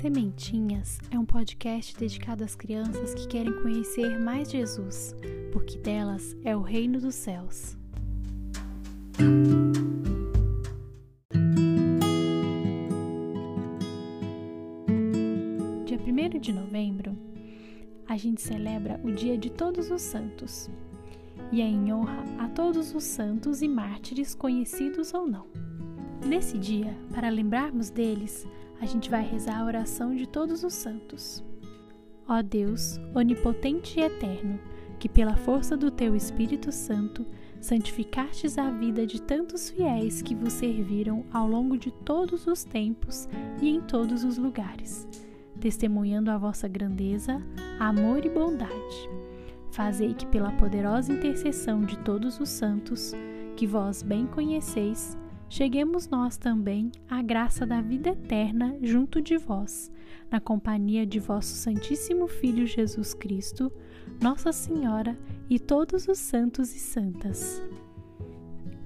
Sementinhas 0.00 0.98
é 1.10 1.18
um 1.18 1.26
podcast 1.26 1.94
dedicado 1.94 2.42
às 2.42 2.56
crianças 2.56 3.12
que 3.12 3.28
querem 3.28 3.52
conhecer 3.60 4.18
mais 4.18 4.50
Jesus, 4.50 5.14
porque 5.52 5.76
delas 5.76 6.34
é 6.42 6.56
o 6.56 6.62
reino 6.62 6.98
dos 6.98 7.14
céus. 7.14 7.76
Dia 15.84 15.98
1 15.98 16.38
de 16.40 16.50
novembro, 16.54 17.14
a 18.08 18.16
gente 18.16 18.40
celebra 18.40 18.98
o 19.04 19.12
Dia 19.12 19.36
de 19.36 19.50
Todos 19.50 19.90
os 19.90 20.00
Santos 20.00 20.70
e 21.52 21.60
é 21.60 21.66
em 21.66 21.92
honra 21.92 22.24
a 22.38 22.48
todos 22.48 22.94
os 22.94 23.04
santos 23.04 23.60
e 23.60 23.68
mártires, 23.68 24.34
conhecidos 24.34 25.12
ou 25.12 25.26
não. 25.26 25.46
Nesse 26.26 26.56
dia, 26.56 26.96
para 27.12 27.28
lembrarmos 27.28 27.90
deles, 27.90 28.46
a 28.80 28.86
gente 28.86 29.10
vai 29.10 29.22
rezar 29.22 29.60
a 29.60 29.64
oração 29.64 30.14
de 30.14 30.26
todos 30.26 30.64
os 30.64 30.72
santos. 30.72 31.44
Ó 32.26 32.40
Deus, 32.42 32.98
onipotente 33.14 34.00
e 34.00 34.02
eterno, 34.02 34.58
que 34.98 35.08
pela 35.08 35.36
força 35.36 35.76
do 35.76 35.90
teu 35.90 36.14
Espírito 36.16 36.72
Santo 36.72 37.26
santificastes 37.60 38.56
a 38.56 38.70
vida 38.70 39.06
de 39.06 39.20
tantos 39.20 39.68
fiéis 39.68 40.22
que 40.22 40.34
vos 40.34 40.52
serviram 40.52 41.24
ao 41.32 41.46
longo 41.46 41.76
de 41.76 41.90
todos 41.90 42.46
os 42.46 42.64
tempos 42.64 43.28
e 43.60 43.68
em 43.68 43.80
todos 43.80 44.24
os 44.24 44.38
lugares, 44.38 45.06
testemunhando 45.58 46.30
a 46.30 46.38
vossa 46.38 46.66
grandeza, 46.66 47.42
amor 47.78 48.24
e 48.24 48.30
bondade. 48.30 49.10
Fazei 49.72 50.14
que 50.14 50.26
pela 50.26 50.52
poderosa 50.52 51.12
intercessão 51.12 51.82
de 51.82 51.98
todos 51.98 52.40
os 52.40 52.48
santos, 52.48 53.12
que 53.56 53.66
vós 53.66 54.02
bem 54.02 54.26
conheceis, 54.26 55.16
cheguemos 55.50 56.08
nós 56.08 56.38
também 56.38 56.90
à 57.08 57.20
graça 57.20 57.66
da 57.66 57.82
vida 57.82 58.10
eterna 58.10 58.78
junto 58.80 59.20
de 59.20 59.36
vós, 59.36 59.92
na 60.30 60.40
companhia 60.40 61.04
de 61.04 61.18
vosso 61.18 61.54
Santíssimo 61.56 62.28
Filho 62.28 62.66
Jesus 62.66 63.12
Cristo, 63.12 63.70
Nossa 64.22 64.52
Senhora 64.52 65.18
e 65.50 65.58
todos 65.58 66.08
os 66.08 66.18
santos 66.18 66.74
e 66.74 66.78
santas. 66.78 67.60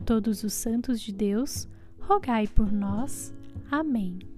Todos 0.04 0.42
os 0.42 0.54
santos 0.54 1.00
de 1.00 1.12
Deus, 1.12 1.68
rogai 2.00 2.48
por 2.48 2.72
nós. 2.72 3.32
Amém. 3.70 4.33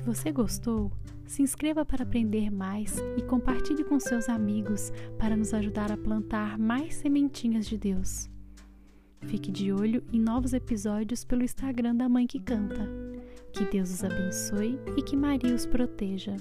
Se 0.00 0.06
você 0.06 0.32
gostou, 0.32 0.90
se 1.26 1.42
inscreva 1.42 1.84
para 1.84 2.04
aprender 2.04 2.50
mais 2.50 2.96
e 3.18 3.22
compartilhe 3.22 3.84
com 3.84 4.00
seus 4.00 4.30
amigos 4.30 4.90
para 5.18 5.36
nos 5.36 5.52
ajudar 5.52 5.92
a 5.92 5.96
plantar 5.96 6.58
mais 6.58 6.94
sementinhas 6.94 7.66
de 7.66 7.76
Deus. 7.76 8.26
Fique 9.26 9.52
de 9.52 9.70
olho 9.70 10.02
em 10.10 10.18
novos 10.18 10.54
episódios 10.54 11.22
pelo 11.22 11.42
Instagram 11.42 11.94
da 11.96 12.08
Mãe 12.08 12.26
que 12.26 12.40
Canta. 12.40 12.88
Que 13.52 13.66
Deus 13.66 13.90
os 13.90 14.02
abençoe 14.02 14.80
e 14.96 15.02
que 15.02 15.14
Maria 15.14 15.54
os 15.54 15.66
proteja. 15.66 16.34